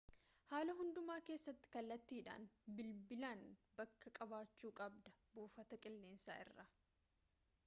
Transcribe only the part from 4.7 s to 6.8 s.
qabda buufata qilleensaa irraa